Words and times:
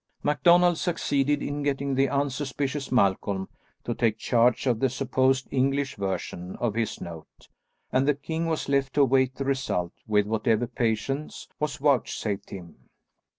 MacDonald 0.23 0.79
succeeded 0.79 1.43
in 1.43 1.61
getting 1.61 1.93
the 1.93 2.09
unsuspicious 2.09 2.91
Malcolm 2.91 3.49
to 3.83 3.93
take 3.93 4.17
charge 4.17 4.65
of 4.65 4.79
the 4.79 4.89
supposed 4.89 5.47
English 5.51 5.95
version 5.95 6.55
of 6.55 6.73
his 6.73 6.99
note, 6.99 7.49
and 7.91 8.07
the 8.07 8.15
king 8.15 8.47
was 8.47 8.67
left 8.67 8.95
to 8.95 9.01
await 9.03 9.35
the 9.35 9.45
result 9.45 9.93
with 10.07 10.25
whatever 10.25 10.65
patience 10.65 11.47
was 11.59 11.75
vouchsafed 11.77 12.49
him. 12.49 12.89